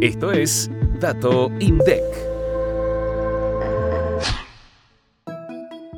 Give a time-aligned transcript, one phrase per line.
[0.00, 0.70] Esto es
[1.00, 2.02] Dato INDEC.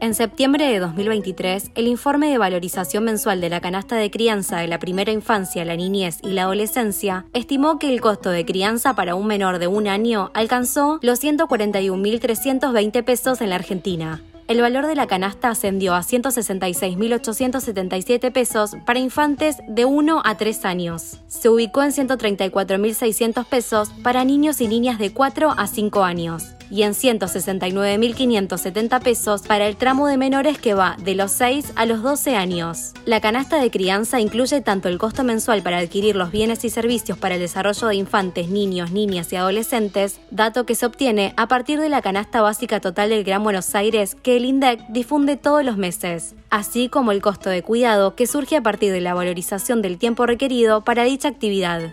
[0.00, 4.66] En septiembre de 2023, el informe de valorización mensual de la canasta de crianza de
[4.66, 9.14] la primera infancia, la niñez y la adolescencia estimó que el costo de crianza para
[9.14, 14.22] un menor de un año alcanzó los 141.320 pesos en la Argentina
[14.52, 20.64] el valor de la canasta ascendió a 166.877 pesos para infantes de 1 a 3
[20.64, 21.18] años.
[21.26, 26.82] Se ubicó en 134.600 pesos para niños y niñas de 4 a 5 años y
[26.84, 32.02] en 169.570 pesos para el tramo de menores que va de los 6 a los
[32.02, 32.94] 12 años.
[33.04, 37.18] La canasta de crianza incluye tanto el costo mensual para adquirir los bienes y servicios
[37.18, 41.78] para el desarrollo de infantes, niños, niñas y adolescentes, dato que se obtiene a partir
[41.78, 45.76] de la canasta básica total del Gran Buenos Aires que el INDEC difunde todos los
[45.76, 49.98] meses, así como el costo de cuidado que surge a partir de la valorización del
[49.98, 51.92] tiempo requerido para dicha actividad.